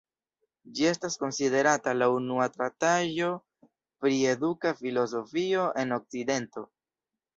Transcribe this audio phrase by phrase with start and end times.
[0.77, 3.29] Ĝi estas konsiderata la unua traktaĵo
[4.05, 6.65] pri eduka filozofio en Okcidento.